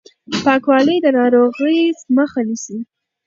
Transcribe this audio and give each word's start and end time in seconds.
پاکوالی 0.43 0.97
د 1.01 1.05
ناروغۍ 1.17 1.79
مخه 2.15 2.41
نيسي. 2.47 2.77